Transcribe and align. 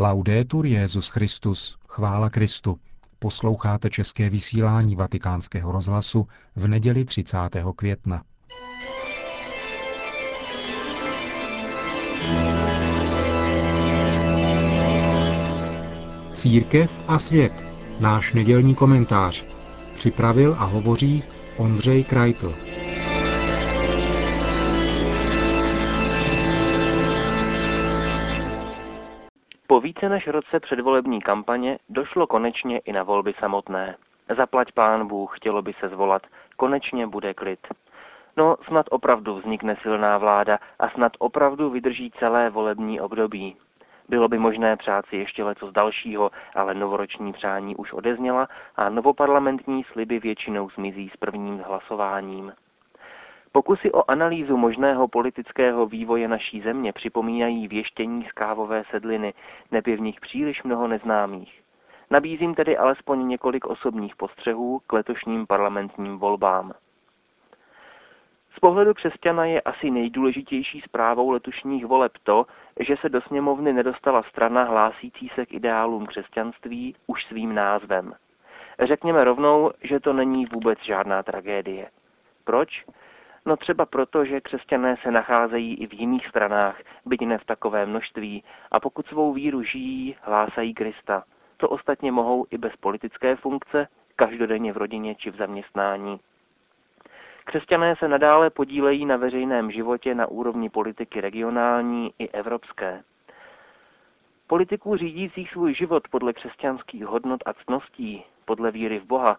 Laudetur 0.00 0.66
Jezus 0.66 1.08
Christus, 1.08 1.78
chvála 1.88 2.30
Kristu. 2.30 2.78
Posloucháte 3.18 3.90
české 3.90 4.30
vysílání 4.30 4.96
Vatikánského 4.96 5.72
rozhlasu 5.72 6.26
v 6.56 6.68
neděli 6.68 7.04
30. 7.04 7.38
května. 7.76 8.22
Církev 16.32 17.00
a 17.08 17.18
svět. 17.18 17.64
Náš 18.00 18.32
nedělní 18.32 18.74
komentář. 18.74 19.44
Připravil 19.94 20.56
a 20.58 20.64
hovoří 20.64 21.22
Ondřej 21.56 22.04
Krajtl. 22.04 22.67
Po 29.70 29.80
více 29.80 30.08
než 30.08 30.26
roce 30.26 30.60
předvolební 30.60 31.20
kampaně 31.20 31.78
došlo 31.88 32.26
konečně 32.26 32.78
i 32.78 32.92
na 32.92 33.02
volby 33.02 33.34
samotné. 33.38 33.96
Zaplať 34.36 34.72
pán 34.72 35.06
Bůh, 35.06 35.36
chtělo 35.36 35.62
by 35.62 35.72
se 35.72 35.88
zvolat, 35.88 36.22
konečně 36.56 37.06
bude 37.06 37.34
klid. 37.34 37.66
No, 38.36 38.56
snad 38.66 38.86
opravdu 38.90 39.34
vznikne 39.34 39.76
silná 39.82 40.18
vláda 40.18 40.58
a 40.78 40.88
snad 40.88 41.12
opravdu 41.18 41.70
vydrží 41.70 42.10
celé 42.10 42.50
volební 42.50 43.00
období. 43.00 43.56
Bylo 44.08 44.28
by 44.28 44.38
možné 44.38 44.76
přát 44.76 45.06
si 45.06 45.16
ještě 45.16 45.44
leco 45.44 45.68
z 45.68 45.72
dalšího, 45.72 46.30
ale 46.54 46.74
novoroční 46.74 47.32
přání 47.32 47.76
už 47.76 47.92
odezněla 47.92 48.48
a 48.76 48.88
novoparlamentní 48.88 49.84
sliby 49.84 50.18
většinou 50.18 50.70
zmizí 50.70 51.08
s 51.08 51.16
prvním 51.16 51.58
hlasováním. 51.58 52.52
Pokusy 53.58 53.92
o 53.92 54.10
analýzu 54.10 54.56
možného 54.56 55.08
politického 55.08 55.86
vývoje 55.86 56.28
naší 56.28 56.60
země 56.60 56.92
připomínají 56.92 57.68
věštění 57.68 58.24
z 58.24 58.32
kávové 58.32 58.84
sedliny, 58.90 59.34
neby 59.70 59.96
v 59.96 60.00
nich 60.00 60.20
příliš 60.20 60.62
mnoho 60.62 60.88
neznámých. 60.88 61.62
Nabízím 62.10 62.54
tedy 62.54 62.76
alespoň 62.76 63.28
několik 63.28 63.66
osobních 63.66 64.16
postřehů 64.16 64.80
k 64.86 64.92
letošním 64.92 65.46
parlamentním 65.46 66.18
volbám. 66.18 66.72
Z 68.56 68.58
pohledu 68.60 68.94
křesťana 68.94 69.44
je 69.44 69.60
asi 69.60 69.90
nejdůležitější 69.90 70.80
zprávou 70.80 71.30
letošních 71.30 71.86
voleb 71.86 72.12
to, 72.22 72.46
že 72.80 72.96
se 72.96 73.08
do 73.08 73.20
sněmovny 73.20 73.72
nedostala 73.72 74.22
strana 74.22 74.64
hlásící 74.64 75.30
se 75.34 75.46
k 75.46 75.52
ideálům 75.52 76.06
křesťanství 76.06 76.94
už 77.06 77.24
svým 77.24 77.54
názvem. 77.54 78.12
Řekněme 78.80 79.24
rovnou, 79.24 79.70
že 79.82 80.00
to 80.00 80.12
není 80.12 80.44
vůbec 80.52 80.78
žádná 80.82 81.22
tragédie. 81.22 81.90
Proč? 82.44 82.84
No 83.46 83.56
třeba 83.56 83.86
proto, 83.86 84.24
že 84.24 84.40
křesťané 84.40 84.96
se 85.02 85.10
nacházejí 85.10 85.74
i 85.74 85.86
v 85.86 85.92
jiných 85.92 86.26
stranách, 86.26 86.80
byť 87.06 87.20
ne 87.20 87.38
v 87.38 87.44
takové 87.44 87.86
množství, 87.86 88.44
a 88.70 88.80
pokud 88.80 89.06
svou 89.06 89.32
víru 89.32 89.62
žijí, 89.62 90.16
hlásají 90.22 90.74
Krista. 90.74 91.24
To 91.56 91.68
ostatně 91.68 92.12
mohou 92.12 92.46
i 92.50 92.58
bez 92.58 92.76
politické 92.76 93.36
funkce, 93.36 93.88
každodenně 94.16 94.72
v 94.72 94.76
rodině 94.76 95.14
či 95.14 95.30
v 95.30 95.36
zaměstnání. 95.36 96.20
Křesťané 97.44 97.96
se 97.96 98.08
nadále 98.08 98.50
podílejí 98.50 99.06
na 99.06 99.16
veřejném 99.16 99.70
životě 99.70 100.14
na 100.14 100.26
úrovni 100.26 100.70
politiky 100.70 101.20
regionální 101.20 102.12
i 102.18 102.28
evropské. 102.28 103.02
Politiků 104.46 104.96
řídících 104.96 105.50
svůj 105.50 105.74
život 105.74 106.08
podle 106.08 106.32
křesťanských 106.32 107.04
hodnot 107.04 107.40
a 107.46 107.52
ctností, 107.52 108.24
podle 108.44 108.70
víry 108.70 108.98
v 108.98 109.04
Boha, 109.04 109.36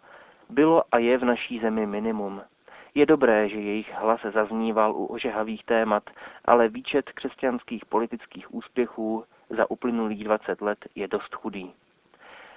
bylo 0.50 0.84
a 0.92 0.98
je 0.98 1.18
v 1.18 1.26
naší 1.26 1.60
zemi 1.60 1.86
minimum. 1.86 2.42
Je 2.96 3.06
dobré, 3.06 3.50
že 3.50 3.60
jejich 3.60 3.94
hlas 3.94 4.22
zazníval 4.34 4.96
u 4.96 5.06
ožehavých 5.06 5.66
témat, 5.66 6.10
ale 6.46 6.70
výčet 6.70 7.12
křesťanských 7.12 7.86
politických 7.86 8.54
úspěchů 8.54 9.24
za 9.50 9.72
uplynulých 9.72 10.24
20 10.24 10.62
let 10.62 10.78
je 10.96 11.08
dost 11.08 11.36
chudý. 11.36 11.74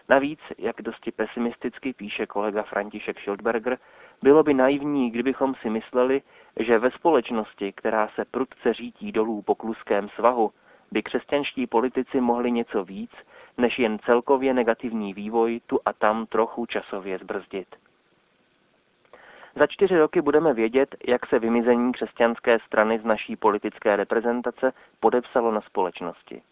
Navíc, 0.09 0.41
jak 0.59 0.83
dosti 0.83 1.13
pesimisticky 1.13 1.93
píše 1.93 2.27
kolega 2.27 2.63
František 2.63 3.21
Schildberger, 3.21 3.79
bylo 4.23 4.43
by 4.43 4.55
naivní, 4.55 5.11
kdybychom 5.11 5.55
si 5.55 5.71
mysleli, 5.71 6.23
že 6.61 6.79
ve 6.79 6.91
společnosti, 6.91 7.73
která 7.73 8.09
se 8.09 8.25
prudce 8.25 8.73
řítí 8.73 9.13
dolů 9.13 9.43
po 9.43 9.55
kluském 9.55 10.09
svahu, 10.09 10.53
by 10.93 11.03
křesťanští 11.03 11.67
politici 11.67 12.21
mohli 12.21 12.51
něco 12.51 12.85
víc, 12.85 13.11
než 13.59 13.79
jen 13.79 13.99
celkově 13.99 14.55
negativní 14.55 15.15
vývoj 15.15 15.61
tu 15.67 15.81
a 15.85 15.93
tam 15.93 16.27
trochu 16.27 16.67
časově 16.67 17.19
zbrzdit. 17.19 17.77
Za 19.57 19.67
čtyři 19.67 19.99
roky 19.99 20.21
budeme 20.21 20.55
vědět, 20.55 20.97
jak 21.09 21.27
se 21.27 21.39
vymizení 21.39 21.93
křesťanské 21.93 22.59
strany 22.67 22.99
z 22.99 23.05
naší 23.05 23.37
politické 23.37 23.97
reprezentace 23.97 24.73
podepsalo 25.01 25.53
na 25.53 25.61
společnosti. 25.61 26.43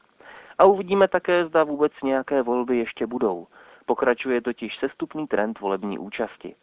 A 0.59 0.65
uvidíme 0.65 1.09
také, 1.09 1.47
zda 1.47 1.65
vůbec 1.65 1.93
nějaké 2.05 2.43
volby 2.43 2.79
ještě 2.79 3.07
budou. 3.07 3.47
Pokračuje 3.87 4.41
totiž 4.41 4.79
sestupný 4.79 5.27
trend 5.27 5.61
volební 5.61 5.99
účasti. 5.99 6.55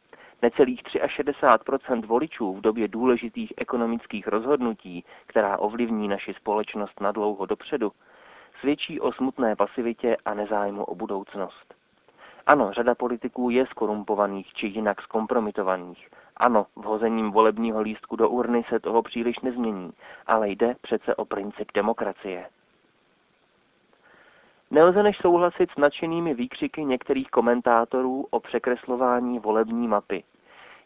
Necelých 0.42 0.84
63% 0.84 2.06
voličů 2.06 2.54
v 2.54 2.62
době 2.62 2.88
důležitých 2.88 3.54
ekonomických 3.58 4.28
rozhodnutí, 4.28 5.06
která 5.28 5.58
ovlivní 5.58 6.08
naši 6.08 6.34
společnost 6.34 7.02
na 7.02 7.12
dlouho 7.12 7.46
dopředu, 7.46 7.92
svědčí 8.60 9.00
o 9.00 9.12
smutné 9.12 9.56
pasivitě 9.56 10.18
a 10.26 10.34
nezájmu 10.34 10.84
o 10.84 10.96
budoucnost. 10.96 11.74
Ano, 12.48 12.74
řada 12.74 12.96
politiků 12.96 13.50
je 13.50 13.66
skorumpovaných 13.66 14.54
či 14.54 14.68
jinak 14.68 15.02
zkompromitovaných. 15.02 16.10
Ano, 16.40 16.66
vhozením 16.76 17.32
volebního 17.32 17.82
lístku 17.82 18.16
do 18.16 18.30
urny 18.30 18.64
se 18.70 18.80
toho 18.80 19.02
příliš 19.02 19.40
nezmění, 19.40 19.92
ale 20.28 20.50
jde 20.50 20.76
přece 20.82 21.16
o 21.16 21.26
princip 21.26 21.72
demokracie. 21.74 22.46
Nelze 24.72 25.04
než 25.04 25.18
souhlasit 25.18 25.72
s 25.72 25.78
nadšenými 25.78 26.34
výkřiky 26.34 26.86
některých 26.86 27.30
komentátorů 27.30 28.28
o 28.30 28.40
překreslování 28.40 29.40
volební 29.40 29.88
mapy. 29.88 30.24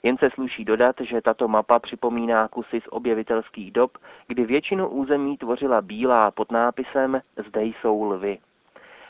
Jen 0.03 0.17
se 0.17 0.29
sluší 0.29 0.65
dodat, 0.65 0.95
že 1.01 1.21
tato 1.21 1.47
mapa 1.47 1.79
připomíná 1.79 2.47
kusy 2.47 2.81
z 2.81 2.87
objevitelských 2.89 3.71
dob, 3.71 3.97
kdy 4.27 4.45
většinu 4.45 4.87
území 4.87 5.37
tvořila 5.37 5.81
bílá 5.81 6.31
pod 6.31 6.51
nápisem 6.51 7.21
Zde 7.47 7.63
jsou 7.63 8.03
lvy. 8.03 8.39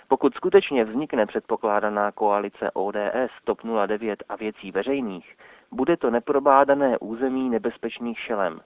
Pokud 0.08 0.36
skutečně 0.36 0.86
vznikne 0.86 1.26
předpokládaná 1.26 2.12
koalice 2.12 2.72
ODS, 2.74 3.32
TOP 3.44 3.60
09 3.88 4.24
a 4.30 4.36
věcí 4.36 4.72
veřejných, 4.72 5.36
bude 5.72 5.98
to 5.98 6.12
neprobádané 6.12 6.98
území 6.98 7.50
nebezpečných 7.50 8.20
šelem. 8.20 8.62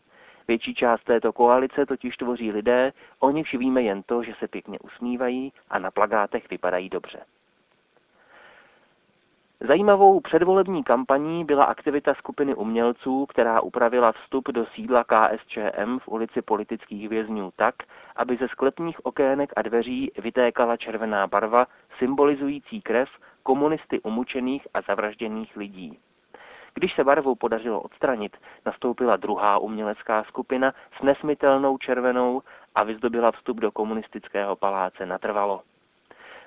Větší 0.48 0.76
část 0.76 1.04
této 1.04 1.34
koalice 1.34 1.86
totiž 1.86 2.18
tvoří 2.18 2.52
lidé, 2.52 2.94
o 3.20 3.32
nichž 3.32 3.54
víme 3.54 3.82
jen 3.82 4.04
to, 4.04 4.24
že 4.24 4.34
se 4.40 4.48
pěkně 4.48 4.80
usmívají 4.80 5.54
a 5.70 5.80
na 5.80 5.92
plagátech 5.92 6.50
vypadají 6.50 6.90
dobře. 6.90 7.20
Zajímavou 9.60 10.20
předvolební 10.20 10.84
kampaní 10.84 11.46
byla 11.46 11.64
aktivita 11.64 12.14
skupiny 12.14 12.56
umělců, 12.56 13.26
která 13.26 13.62
upravila 13.62 14.12
vstup 14.12 14.48
do 14.48 14.66
sídla 14.66 15.04
KSČM 15.04 16.00
v 16.00 16.08
ulici 16.08 16.42
politických 16.42 17.10
vězňů 17.10 17.52
tak, 17.56 17.76
aby 18.16 18.38
ze 18.38 18.48
sklepních 18.48 19.06
okének 19.06 19.54
a 19.56 19.62
dveří 19.62 20.12
vytékala 20.18 20.78
červená 20.78 21.28
barva 21.28 21.68
symbolizující 21.98 22.82
krev 22.82 23.10
komunisty 23.44 24.00
umučených 24.00 24.68
a 24.74 24.82
zavražděných 24.82 25.58
lidí. 25.58 26.00
Když 26.76 26.96
se 26.96 27.04
barvu 27.04 27.36
podařilo 27.36 27.82
odstranit, 27.82 28.38
nastoupila 28.66 29.16
druhá 29.16 29.58
umělecká 29.58 30.24
skupina 30.24 30.74
s 31.00 31.04
nesmitelnou 31.04 31.78
červenou 31.78 32.42
a 32.76 32.84
vyzdobila 32.84 33.32
vstup 33.32 33.58
do 33.58 33.72
komunistického 33.72 34.56
paláce 34.56 35.06
natrvalo. 35.06 35.62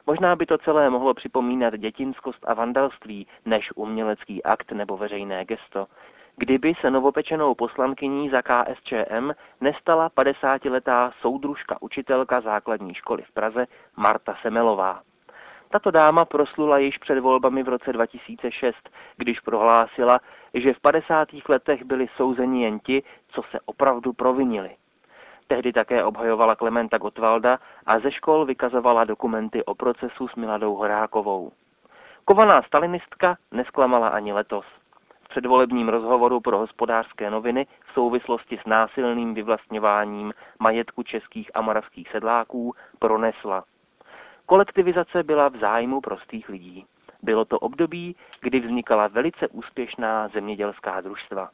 Možná 0.06 0.36
by 0.36 0.46
to 0.46 0.58
celé 0.58 0.90
mohlo 0.90 1.14
připomínat 1.14 1.76
dětinskost 1.76 2.38
a 2.48 2.54
vandalství 2.54 3.26
než 3.44 3.70
umělecký 3.76 4.42
akt 4.42 4.72
nebo 4.72 4.96
veřejné 4.96 5.44
gesto, 5.44 5.86
kdyby 6.36 6.74
se 6.80 6.90
novopečenou 6.90 7.54
poslankyní 7.54 8.30
za 8.30 8.42
KSČM 8.42 9.30
nestala 9.60 10.08
50-letá 10.08 11.12
soudružka 11.20 11.82
učitelka 11.82 12.40
základní 12.40 12.94
školy 12.94 13.22
v 13.22 13.32
Praze 13.32 13.66
Marta 13.96 14.36
Semelová. 14.42 15.02
Tato 15.70 15.90
dáma 15.90 16.24
proslula 16.24 16.78
již 16.78 16.98
před 16.98 17.20
volbami 17.20 17.62
v 17.62 17.68
roce 17.68 17.92
2006, 17.92 18.90
když 19.16 19.40
prohlásila, 19.40 20.20
že 20.54 20.72
v 20.74 20.80
50. 20.80 21.28
letech 21.48 21.84
byli 21.84 22.06
souzeni 22.16 22.64
jen 22.64 22.78
ti, 22.78 23.02
co 23.28 23.42
se 23.42 23.58
opravdu 23.64 24.12
provinili. 24.12 24.70
Tehdy 25.46 25.72
také 25.72 26.04
obhajovala 26.04 26.56
Klementa 26.56 26.98
Gottwalda 26.98 27.58
a 27.86 27.98
ze 27.98 28.10
škol 28.10 28.44
vykazovala 28.44 29.04
dokumenty 29.04 29.64
o 29.64 29.74
procesu 29.74 30.28
s 30.28 30.34
Miladou 30.34 30.74
Horákovou. 30.74 31.52
Kovaná 32.24 32.62
stalinistka 32.62 33.36
nesklamala 33.52 34.08
ani 34.08 34.32
letos. 34.32 34.66
V 35.24 35.28
předvolebním 35.28 35.88
rozhovoru 35.88 36.40
pro 36.40 36.58
hospodářské 36.58 37.30
noviny 37.30 37.66
v 37.86 37.92
souvislosti 37.92 38.58
s 38.58 38.66
násilným 38.66 39.34
vyvlastňováním 39.34 40.34
majetku 40.58 41.02
českých 41.02 41.50
a 41.54 41.60
moravských 41.60 42.10
sedláků 42.10 42.74
pronesla. 42.98 43.64
Kolektivizace 44.48 45.22
byla 45.22 45.48
v 45.48 45.56
zájmu 45.56 46.00
prostých 46.00 46.48
lidí. 46.48 46.86
Bylo 47.22 47.44
to 47.44 47.58
období, 47.58 48.16
kdy 48.40 48.60
vznikala 48.60 49.06
velice 49.06 49.48
úspěšná 49.48 50.28
zemědělská 50.28 51.00
družstva. 51.00 51.50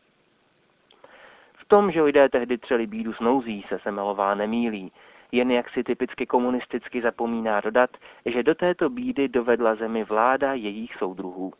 V 1.54 1.64
tom, 1.68 1.90
že 1.90 2.02
lidé 2.02 2.28
tehdy 2.28 2.58
třeli 2.58 2.86
bídu 2.86 3.12
s 3.12 3.20
nouzí, 3.20 3.64
se 3.68 3.78
Semelová 3.78 4.34
nemílí. 4.34 4.92
Jen 5.32 5.50
jak 5.50 5.70
si 5.70 5.84
typicky 5.84 6.26
komunisticky 6.26 7.02
zapomíná 7.02 7.60
dodat, 7.60 7.90
že 8.26 8.42
do 8.42 8.54
této 8.54 8.90
bídy 8.90 9.28
dovedla 9.28 9.74
zemi 9.74 10.04
vláda 10.04 10.54
jejich 10.54 10.94
soudruhů. 10.94 11.52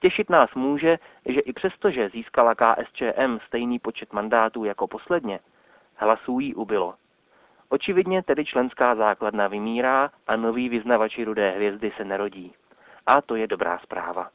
Těšit 0.00 0.30
nás 0.30 0.54
může, 0.54 0.98
že 1.26 1.40
i 1.40 1.52
přesto, 1.52 1.90
že 1.90 2.08
získala 2.08 2.54
KSČM 2.54 3.38
stejný 3.46 3.78
počet 3.78 4.12
mandátů 4.12 4.64
jako 4.64 4.86
posledně, 4.86 5.40
hlasů 5.96 6.40
jí 6.40 6.54
ubylo. 6.54 6.94
Očividně 7.68 8.22
tedy 8.22 8.44
členská 8.44 8.94
základna 8.94 9.48
vymírá 9.48 10.10
a 10.26 10.36
noví 10.36 10.68
vyznavači 10.68 11.24
rudé 11.24 11.50
hvězdy 11.50 11.92
se 11.96 12.04
nerodí. 12.04 12.54
A 13.06 13.22
to 13.22 13.36
je 13.36 13.46
dobrá 13.46 13.78
zpráva. 13.78 14.30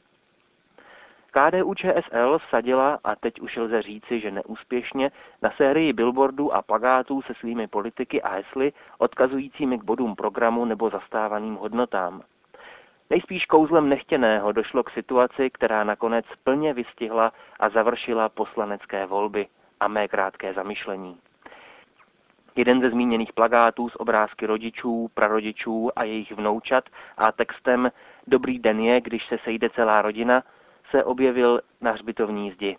KDU 1.30 1.74
ČSL 1.74 2.38
vsadila, 2.38 2.98
a 3.04 3.16
teď 3.16 3.40
už 3.40 3.56
lze 3.56 3.82
říci, 3.82 4.20
že 4.20 4.30
neúspěšně, 4.30 5.10
na 5.42 5.50
sérii 5.50 5.92
billboardů 5.92 6.54
a 6.54 6.62
plagátů 6.62 7.22
se 7.22 7.34
svými 7.34 7.66
politiky 7.66 8.22
a 8.22 8.28
hesly 8.28 8.72
odkazujícími 8.98 9.78
k 9.78 9.84
bodům 9.84 10.16
programu 10.16 10.64
nebo 10.64 10.90
zastávaným 10.90 11.54
hodnotám. 11.54 12.22
Nejspíš 13.10 13.46
kouzlem 13.46 13.88
nechtěného 13.88 14.52
došlo 14.52 14.82
k 14.82 14.90
situaci, 14.90 15.50
která 15.50 15.84
nakonec 15.84 16.24
plně 16.44 16.74
vystihla 16.74 17.32
a 17.60 17.68
završila 17.68 18.28
poslanecké 18.28 19.06
volby 19.06 19.46
a 19.80 19.88
mé 19.88 20.08
krátké 20.08 20.52
zamyšlení. 20.54 21.18
Jeden 22.56 22.80
ze 22.80 22.90
zmíněných 22.90 23.32
plagátů 23.32 23.88
s 23.88 24.00
obrázky 24.00 24.46
rodičů, 24.46 25.10
prarodičů 25.14 25.90
a 25.96 26.04
jejich 26.04 26.32
vnoučat 26.32 26.84
a 27.16 27.32
textem 27.32 27.90
Dobrý 28.26 28.58
den 28.58 28.80
je, 28.80 29.00
když 29.00 29.26
se 29.26 29.38
sejde 29.44 29.70
celá 29.70 30.02
rodina, 30.02 30.42
se 30.90 31.04
objevil 31.04 31.60
na 31.80 31.90
hřbitovní 31.90 32.50
zdi. 32.50 32.76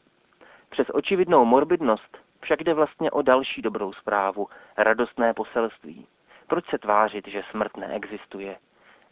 Přes 0.69 0.87
očividnou 0.93 1.45
morbidnost 1.45 2.17
však 2.41 2.63
jde 2.63 2.73
vlastně 2.73 3.11
o 3.11 3.21
další 3.21 3.61
dobrou 3.61 3.93
zprávu, 3.93 4.47
radostné 4.77 5.33
poselství. 5.33 6.07
Proč 6.47 6.69
se 6.69 6.77
tvářit, 6.77 7.27
že 7.27 7.43
smrt 7.51 7.77
neexistuje? 7.77 8.57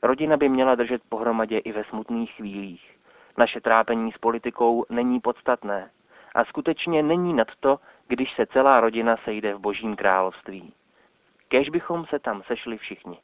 Rodina 0.02 0.38
by 0.38 0.50
měla 0.50 0.76
držet 0.76 1.02
pohromadě 1.10 1.58
i 1.58 1.72
ve 1.72 1.84
smutných 1.84 2.32
chvílích. 2.32 2.98
Naše 3.38 3.62
trápení 3.62 4.12
s 4.12 4.18
politikou 4.18 4.86
není 4.90 5.20
podstatné. 5.20 5.90
A 6.36 6.46
skutečně 6.46 7.04
není 7.04 7.34
nad 7.34 7.48
to, 7.60 7.80
když 8.08 8.36
se 8.36 8.46
celá 8.46 8.82
rodina 8.82 9.18
sejde 9.24 9.56
v 9.56 9.60
božím 9.60 9.96
království. 9.96 10.74
Kež 11.48 11.70
bychom 11.70 12.06
se 12.06 12.20
tam 12.20 12.42
sešli 12.48 12.78
všichni. 12.78 13.18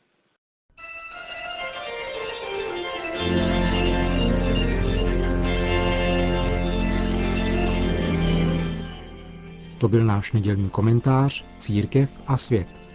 To 9.79 9.87
byl 9.87 10.05
náš 10.05 10.31
nedělní 10.33 10.69
komentář 10.69 11.45
Církev 11.59 12.21
a 12.27 12.37
svět. 12.37 12.88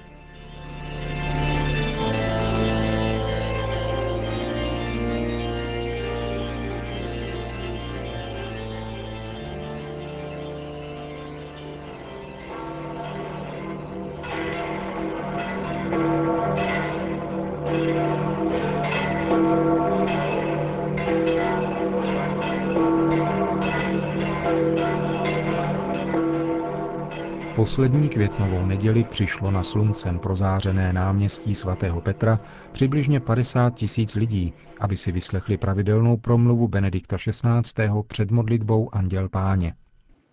Poslední 27.57 28.09
květnovou 28.09 28.67
neděli 28.67 29.05
přišlo 29.05 29.51
na 29.51 29.63
sluncem 29.63 30.19
prozářené 30.19 30.93
náměstí 30.93 31.55
svatého 31.55 32.01
Petra 32.01 32.41
přibližně 32.73 33.21
50 33.21 33.75
tisíc 33.75 34.15
lidí, 34.15 34.53
aby 34.81 34.97
si 34.97 35.13
vyslechli 35.13 35.57
pravidelnou 35.57 36.17
promluvu 36.17 36.69
Benedikta 36.69 37.17
XVI. 37.17 37.91
před 38.07 38.31
modlitbou 38.31 38.95
Anděl 38.95 39.29
Páně. 39.29 39.75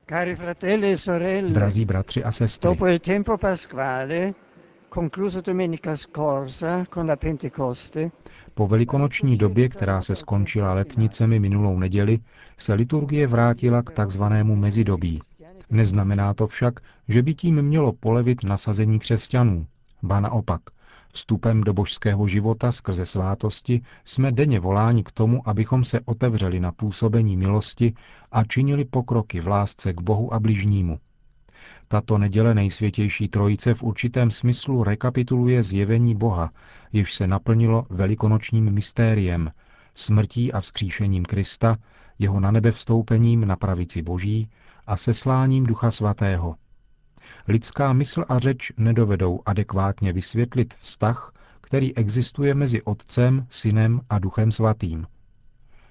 Cari 0.09 0.35
fratelli 0.35 0.91
e 0.91 0.97
sorelle, 0.97 1.49
Drazí 1.49 1.85
bratři 1.85 2.23
a 2.23 2.31
sestry, 2.31 2.77
po 8.53 8.67
velikonoční 8.67 9.37
době, 9.37 9.69
která 9.69 10.01
se 10.01 10.15
skončila 10.15 10.73
letnicemi 10.73 11.39
minulou 11.39 11.79
neděli, 11.79 12.19
se 12.57 12.73
liturgie 12.73 13.27
vrátila 13.27 13.81
k 13.81 13.91
takzvanému 13.91 14.55
mezidobí, 14.55 15.21
Neznamená 15.71 16.33
to 16.33 16.47
však, 16.47 16.79
že 17.07 17.23
by 17.23 17.33
tím 17.33 17.61
mělo 17.61 17.93
polevit 17.93 18.43
nasazení 18.43 18.99
křesťanů. 18.99 19.67
Ba 20.03 20.19
naopak, 20.19 20.61
vstupem 21.13 21.61
do 21.61 21.73
božského 21.73 22.27
života 22.27 22.71
skrze 22.71 23.05
svátosti 23.05 23.81
jsme 24.05 24.31
denně 24.31 24.59
voláni 24.59 25.03
k 25.03 25.11
tomu, 25.11 25.49
abychom 25.49 25.83
se 25.83 25.99
otevřeli 26.05 26.59
na 26.59 26.71
působení 26.71 27.37
milosti 27.37 27.93
a 28.31 28.43
činili 28.43 28.85
pokroky 28.85 29.39
v 29.39 29.47
lásce 29.47 29.93
k 29.93 30.01
Bohu 30.01 30.33
a 30.33 30.39
bližnímu. 30.39 30.99
Tato 31.87 32.17
neděle 32.17 32.53
nejsvětější 32.53 33.27
trojice 33.27 33.73
v 33.73 33.83
určitém 33.83 34.31
smyslu 34.31 34.83
rekapituluje 34.83 35.63
zjevení 35.63 36.15
Boha, 36.15 36.51
jež 36.93 37.13
se 37.13 37.27
naplnilo 37.27 37.85
velikonočním 37.89 38.71
mystériem, 38.71 39.51
smrtí 39.93 40.53
a 40.53 40.59
vzkříšením 40.59 41.25
Krista, 41.25 41.77
jeho 42.19 42.39
na 42.39 42.51
nebe 42.51 42.71
vstoupením 42.71 43.47
na 43.47 43.55
pravici 43.55 44.01
Boží 44.01 44.49
a 44.87 44.97
sesláním 44.97 45.65
Ducha 45.65 45.91
Svatého. 45.91 46.55
Lidská 47.47 47.93
mysl 47.93 48.25
a 48.29 48.39
řeč 48.39 48.71
nedovedou 48.77 49.39
adekvátně 49.45 50.13
vysvětlit 50.13 50.73
vztah, 50.73 51.33
který 51.61 51.97
existuje 51.97 52.53
mezi 52.53 52.81
Otcem, 52.81 53.45
Synem 53.49 54.01
a 54.09 54.19
Duchem 54.19 54.51
Svatým. 54.51 55.07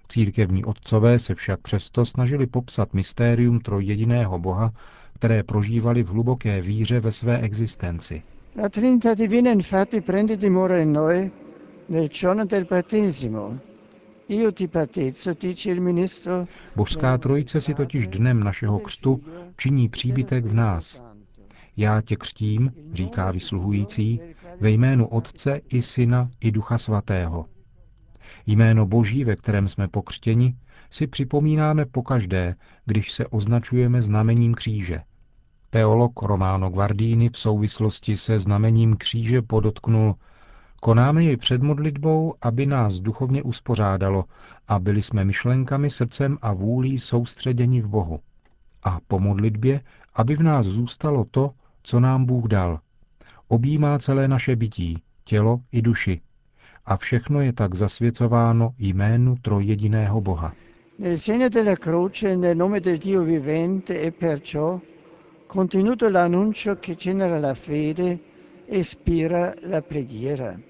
Církevní 0.08 0.64
otcové 0.64 1.18
se 1.18 1.34
však 1.34 1.60
přesto 1.60 2.06
snažili 2.06 2.46
popsat 2.46 2.94
mystérium 2.94 3.60
trojjediného 3.60 4.38
Boha, 4.38 4.72
které 5.14 5.42
prožívali 5.42 6.02
v 6.02 6.08
hluboké 6.08 6.60
víře 6.60 7.00
ve 7.00 7.12
své 7.12 7.38
existenci. 7.38 8.22
la 8.56 8.68
Trinità 8.68 9.14
Divina 9.14 9.50
infatti 9.50 10.00
prende 10.00 10.36
dimora 10.36 10.78
in 10.78 10.90
noi 10.90 11.30
nel 11.86 12.08
giorno 12.08 12.44
del 12.44 12.64
battesimo, 12.64 13.58
Božská 16.76 17.18
trojice 17.18 17.60
si 17.60 17.74
totiž 17.74 18.08
dnem 18.08 18.44
našeho 18.44 18.78
křtu 18.78 19.24
činí 19.56 19.88
příbytek 19.88 20.44
v 20.44 20.54
nás. 20.54 21.02
Já 21.76 22.00
tě 22.00 22.16
křtím, 22.16 22.72
říká 22.92 23.30
vysluhující, 23.30 24.20
ve 24.60 24.70
jménu 24.70 25.06
Otce 25.06 25.60
i 25.68 25.82
Syna 25.82 26.30
i 26.40 26.50
Ducha 26.50 26.78
Svatého. 26.78 27.46
Jméno 28.46 28.86
Boží, 28.86 29.24
ve 29.24 29.36
kterém 29.36 29.68
jsme 29.68 29.88
pokřtěni, 29.88 30.56
si 30.90 31.06
připomínáme 31.06 31.86
pokaždé, 31.86 32.54
když 32.86 33.12
se 33.12 33.26
označujeme 33.26 34.02
znamením 34.02 34.54
kříže. 34.54 35.00
Teolog 35.70 36.22
Romano 36.22 36.70
Guardini 36.70 37.28
v 37.28 37.38
souvislosti 37.38 38.16
se 38.16 38.38
znamením 38.38 38.96
kříže 38.96 39.42
podotknul, 39.42 40.14
Konáme 40.80 41.24
jej 41.24 41.36
před 41.36 41.62
modlitbou, 41.62 42.34
aby 42.42 42.66
nás 42.66 42.94
duchovně 43.00 43.42
uspořádalo 43.42 44.24
a 44.68 44.78
byli 44.78 45.02
jsme 45.02 45.24
myšlenkami, 45.24 45.90
srdcem 45.90 46.38
a 46.42 46.52
vůlí 46.52 46.98
soustředěni 46.98 47.80
v 47.80 47.88
Bohu. 47.88 48.20
A 48.82 48.98
po 49.08 49.18
modlitbě, 49.18 49.80
aby 50.14 50.36
v 50.36 50.42
nás 50.42 50.66
zůstalo 50.66 51.24
to, 51.30 51.50
co 51.82 52.00
nám 52.00 52.24
Bůh 52.24 52.46
dal. 52.46 52.80
Objímá 53.48 53.98
celé 53.98 54.28
naše 54.28 54.56
bytí, 54.56 55.02
tělo 55.24 55.60
i 55.72 55.82
duši. 55.82 56.20
A 56.86 56.96
všechno 56.96 57.40
je 57.40 57.52
tak 57.52 57.74
zasvěcováno 57.74 58.74
jménu 58.78 59.36
trojjediného 59.42 60.20
Boha. 60.20 60.52
Nel 60.98 61.16
segno 61.16 61.48
della 61.48 61.76
e 66.06 66.10
l'annuncio 66.10 66.76
che 66.76 66.94
genera 66.94 67.38
la 67.38 67.54
fede 67.54 68.18
ispira 68.68 69.54
la 69.62 69.80
preghiera. 69.80 70.69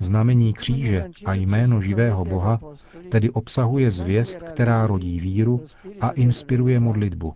Znamení 0.00 0.52
kříže 0.52 1.04
a 1.26 1.34
jméno 1.34 1.80
živého 1.80 2.24
Boha 2.24 2.60
tedy 3.08 3.30
obsahuje 3.30 3.90
zvěst, 3.90 4.42
která 4.42 4.86
rodí 4.86 5.20
víru 5.20 5.64
a 6.00 6.10
inspiruje 6.10 6.80
modlitbu. 6.80 7.34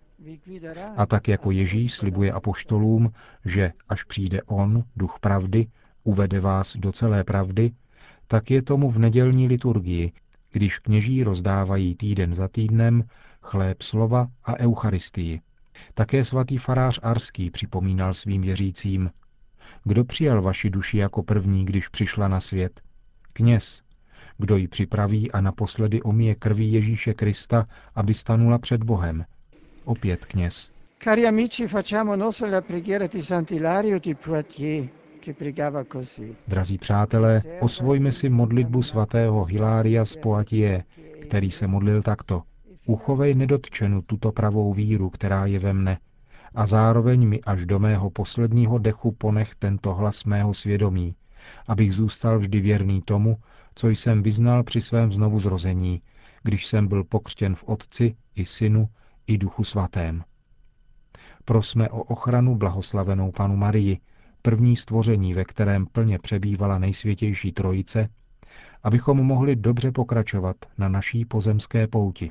A 0.97 1.07
tak 1.07 1.29
jako 1.29 1.51
Ježíš 1.51 1.95
slibuje 1.95 2.33
apoštolům, 2.33 3.13
že 3.45 3.73
až 3.89 4.05
přijde 4.05 4.43
On, 4.43 4.85
duch 4.97 5.19
pravdy, 5.21 5.67
uvede 6.05 6.41
vás 6.41 6.77
do 6.77 6.93
celé 6.93 7.25
pravdy, 7.25 7.73
tak 8.27 8.51
je 8.51 8.63
tomu 8.63 8.91
v 8.91 8.99
nedělní 8.99 9.49
liturgii, 9.49 10.13
když 10.53 10.79
kněží 10.79 11.25
rozdávají 11.25 11.95
týden 11.95 12.35
za 12.35 12.49
týdnem 12.49 13.05
chléb 13.43 13.83
slova 13.83 14.29
a 14.45 14.59
eucharistii. 14.59 15.41
Také 15.95 16.25
svatý 16.25 16.59
farář 16.59 17.01
Arský 17.03 17.51
připomínal 17.51 18.15
svým 18.15 18.43
věřícím, 18.43 19.11
kdo 19.85 20.05
přijal 20.05 20.43
vaši 20.43 20.71
duši 20.71 20.99
jako 20.99 21.23
první, 21.23 21.65
když 21.65 21.89
přišla 21.89 22.29
na 22.29 22.41
svět? 22.41 22.81
Kněz. 23.33 23.83
Kdo 24.39 24.57
ji 24.57 24.69
připraví 24.69 25.33
a 25.33 25.41
naposledy 25.41 26.03
omije 26.03 26.35
krví 26.35 26.73
Ježíše 26.73 27.15
Krista, 27.15 27.65
aby 27.95 28.15
stanula 28.15 28.59
před 28.59 28.83
Bohem? 28.83 29.25
Opět 29.85 30.25
kněz. 30.25 30.73
Cari 31.05 31.27
amici, 31.27 31.69
facciamo 31.69 32.17
nostra 32.17 32.49
la 32.49 32.61
preghiera 32.61 33.07
di 33.07 33.23
Sant'Ilario 33.23 33.99
di 33.99 34.15
Poitiers. 34.15 35.03
Drazí 36.49 36.79
přátelé, 36.79 37.43
osvojme 37.61 38.13
si 38.13 38.29
modlitbu 38.29 38.83
svatého 38.83 39.45
Hilária 39.45 40.05
z 40.05 40.17
Poatie, 40.17 40.85
který 41.21 41.51
se 41.51 41.67
modlil 41.67 42.03
takto. 42.03 42.43
Uchovej 42.87 43.35
nedotčenu 43.35 44.03
tuto 44.03 44.33
pravou 44.33 44.73
víru, 44.73 45.11
která 45.11 45.47
je 45.47 45.59
ve 45.59 45.73
mne, 45.73 45.99
a 46.55 46.67
zároveň 46.67 47.29
mi 47.29 47.41
až 47.41 47.67
do 47.67 47.79
mého 47.79 48.11
posledního 48.11 48.79
dechu 48.79 49.13
ponech 49.13 49.55
tento 49.55 49.95
hlas 49.95 50.25
mého 50.25 50.55
svědomí, 50.55 51.15
abych 51.69 51.93
zůstal 51.93 52.39
vždy 52.39 52.61
věrný 52.61 53.03
tomu, 53.03 53.37
co 53.75 53.89
jsem 53.89 54.23
vyznal 54.23 54.63
při 54.63 54.81
svém 54.81 55.13
znovu 55.13 55.41
zrození, 55.41 56.03
když 56.43 56.67
jsem 56.67 56.89
byl 56.89 57.05
pokřtěn 57.05 57.55
v 57.55 57.65
Otci 57.65 58.17
i 58.35 58.45
Synu 58.45 58.89
i 59.27 59.39
Duchu 59.39 59.65
Svatém. 59.65 60.25
Prosme 61.45 61.89
o 61.89 62.03
ochranu 62.03 62.57
blahoslavenou 62.57 63.33
panu 63.33 63.57
Marii, 63.57 63.99
první 64.43 64.77
stvoření, 64.77 65.35
ve 65.35 65.45
kterém 65.45 65.87
plně 65.87 66.19
přebývala 66.19 66.79
nejsvětější 66.79 67.53
trojice, 67.53 68.09
abychom 68.83 69.17
mohli 69.17 69.57
dobře 69.57 69.93
pokračovat 69.93 70.57
na 70.79 70.89
naší 70.89 71.25
pozemské 71.25 71.87
pouti. 71.87 72.31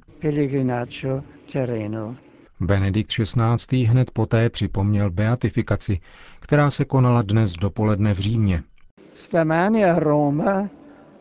Benedikt 2.62 3.12
XVI. 3.12 3.84
hned 3.84 4.12
poté 4.12 4.50
připomněl 4.50 5.12
beatifikaci, 5.12 6.00
která 6.39 6.70
se 6.70 6.86
konala 6.86 7.22
dnes 7.22 7.53
dopoledne 7.53 8.13
v 8.13 8.20
Římě. 8.20 8.63
Stamani 9.13 9.86
a 9.86 10.00
Roma, 10.00 10.70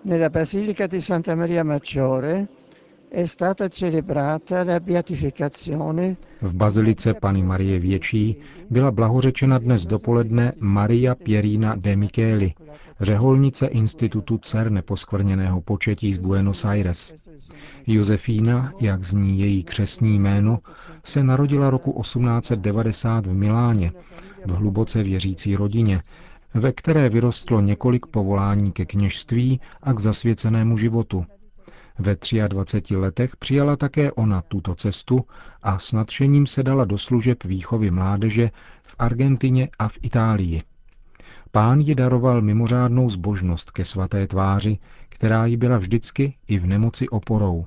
nella 0.05 0.29
Basilica 0.29 0.87
di 0.87 1.03
Santa 1.03 1.35
Maria 1.35 1.63
Maggiore, 1.65 2.47
v 6.43 6.55
bazilice 6.55 7.15
Pany 7.15 7.43
Marie 7.43 7.79
Větší 7.79 8.37
byla 8.71 8.91
blahořečena 8.91 9.59
dnes 9.59 9.87
dopoledne 9.87 10.53
Maria 10.61 11.15
Pierina 11.15 11.75
de 11.77 11.97
Micheli, 11.97 12.55
řeholnice 13.01 13.67
Institutu 13.67 14.39
Cer 14.39 14.71
neposkvrněného 14.71 15.61
početí 15.61 16.15
z 16.15 16.19
Buenos 16.19 16.65
Aires. 16.65 17.15
Josefína, 17.87 18.73
jak 18.81 19.05
zní 19.05 19.41
její 19.41 19.65
křesní 19.65 20.19
jméno, 20.19 20.59
se 21.05 21.25
narodila 21.25 21.71
roku 21.71 22.01
1890 22.03 23.27
v 23.27 23.35
Miláně, 23.35 23.93
v 24.47 24.51
hluboce 24.51 25.03
věřící 25.03 25.57
rodině, 25.57 26.03
ve 26.55 26.73
které 26.73 27.09
vyrostlo 27.09 27.61
několik 27.61 28.07
povolání 28.07 28.73
ke 28.73 28.85
kněžství 28.87 29.61
a 29.83 29.93
k 29.93 29.99
zasvěcenému 29.99 30.77
životu– 30.77 31.25
ve 31.99 32.17
23 32.49 32.97
letech 32.97 33.37
přijala 33.37 33.77
také 33.77 34.13
ona 34.13 34.41
tuto 34.41 34.75
cestu 34.75 35.27
a 35.63 35.79
s 35.79 35.93
nadšením 35.93 36.47
se 36.47 36.63
dala 36.63 36.85
do 36.85 36.99
služeb 36.99 37.45
výchovy 37.45 37.91
mládeže 37.91 38.51
v 38.83 38.95
Argentině 38.99 39.69
a 39.79 39.89
v 39.89 39.99
Itálii. 40.03 40.63
Pán 41.53 41.81
ji 41.81 41.95
daroval 41.95 42.43
mimořádnou 42.43 43.11
zbožnost 43.11 43.71
ke 43.71 43.85
svaté 43.85 44.27
tváři, 44.27 44.79
která 45.09 45.47
jí 45.47 45.57
byla 45.57 45.79
vždycky 45.79 46.35
i 46.49 46.59
v 46.59 46.67
nemoci 46.67 47.09
oporou. 47.09 47.67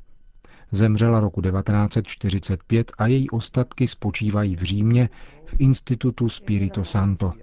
Zemřela 0.71 1.19
roku 1.19 1.41
1945 1.41 2.91
a 2.97 3.07
její 3.07 3.29
ostatky 3.29 3.87
spočívají 3.87 4.55
v 4.55 4.61
Římě 4.61 5.09
v 5.45 5.55
Institutu 5.59 6.29
Spirito 6.29 6.83
Santo. 6.83 7.33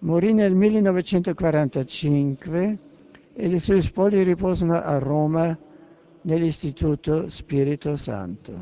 Morì 0.00 0.34
nel 0.34 0.60
1945 0.60 2.89
e 3.40 3.48
le 3.48 3.58
sue 3.58 3.80
spoglie 3.80 4.22
riposano 4.22 4.74
a 4.74 4.98
Roma 4.98 5.58
nell'Istituto 6.22 7.30
Spirito 7.30 7.96
Santo. 7.96 8.52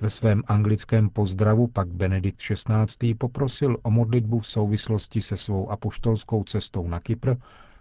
Ve 0.00 0.10
svém 0.10 0.42
anglickém 0.46 1.10
pozdravu 1.10 1.66
pak 1.68 1.88
Benedikt 1.88 2.40
XVI. 2.40 3.14
poprosil 3.14 3.76
o 3.82 3.90
modlitbu 3.90 4.40
v 4.40 4.46
souvislosti 4.46 5.20
se 5.20 5.36
svou 5.36 5.70
apoštolskou 5.70 6.44
cestou 6.44 6.88
na 6.88 7.00
Kypr, 7.00 7.36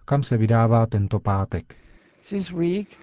kam 0.06 0.24
se 0.24 0.38
vydává 0.38 0.86
tento 0.86 1.20
pátek. 1.20 1.76
This 2.30 2.52
week 2.52 2.98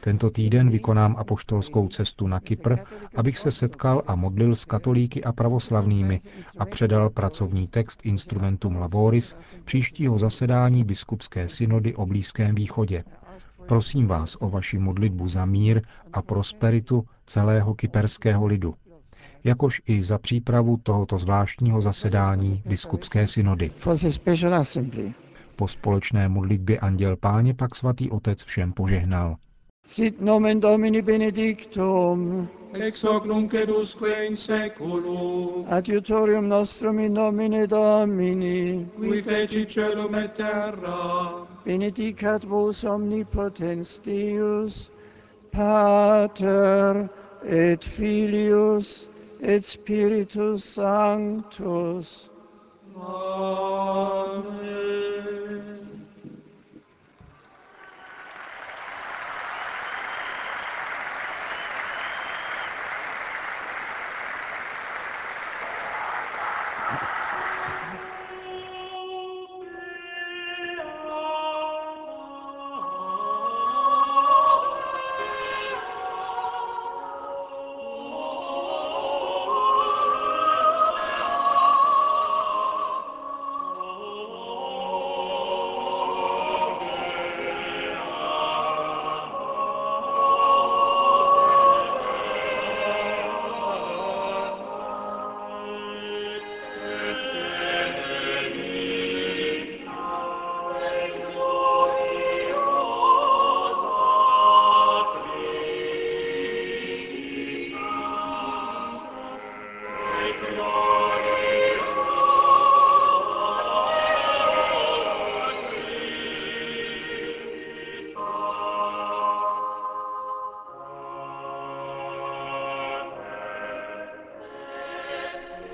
Tento 0.00 0.30
týden 0.30 0.70
vykonám 0.70 1.16
apoštolskou 1.18 1.88
cestu 1.88 2.26
na 2.26 2.40
Kypr, 2.40 2.76
abych 3.16 3.38
se 3.38 3.50
setkal 3.50 4.02
a 4.06 4.14
modlil 4.14 4.54
s 4.54 4.64
katolíky 4.64 5.24
a 5.24 5.32
pravoslavnými 5.32 6.20
a 6.58 6.64
předal 6.66 7.10
pracovní 7.10 7.66
text 7.68 8.06
Instrumentum 8.06 8.76
Laboris 8.76 9.36
příštího 9.64 10.18
zasedání 10.18 10.84
biskupské 10.84 11.48
synody 11.48 11.94
o 11.94 12.06
Blízkém 12.06 12.54
východě. 12.54 13.04
Prosím 13.68 14.06
vás 14.06 14.36
o 14.40 14.48
vaši 14.50 14.78
modlitbu 14.78 15.28
za 15.28 15.44
mír 15.44 15.82
a 16.12 16.22
prosperitu 16.22 17.04
celého 17.26 17.74
kyperského 17.74 18.46
lidu, 18.46 18.74
jakož 19.44 19.82
i 19.86 20.02
za 20.02 20.18
přípravu 20.18 20.76
tohoto 20.76 21.18
zvláštního 21.18 21.80
zasedání 21.80 22.62
biskupské 22.66 23.26
synody. 23.26 23.70
Po 25.56 25.68
společné 25.68 26.28
modlitbě 26.28 26.78
Anděl 26.78 27.16
Páně 27.16 27.54
pak 27.54 27.74
svatý 27.74 28.10
otec 28.10 28.44
všem 28.44 28.72
požehnal. 28.72 29.36
Sit 29.86 30.20
nomen 30.20 30.60
Domini 30.60 31.02
benedictum, 31.02 32.48
ex 32.72 33.04
hoc 33.04 33.24
nunc 33.24 33.54
edusque 33.54 34.26
in 34.26 34.36
seculum, 34.36 35.66
adiutorium 35.68 36.48
nostrum 36.48 36.98
in 36.98 37.12
nomine 37.12 37.66
Domini, 37.66 38.88
qui 38.96 39.22
feci 39.22 39.66
celum 39.66 40.14
et 40.14 40.32
terra, 40.32 41.46
benedicat 41.64 42.44
vos 42.44 42.84
omnipotens 42.84 44.00
Deus, 44.00 44.90
Pater 45.52 47.08
et 47.44 47.84
Filius 47.84 49.08
et 49.42 49.64
Spiritus 49.64 50.64
Sanctus. 50.64 52.30
Amen. 52.96 55.03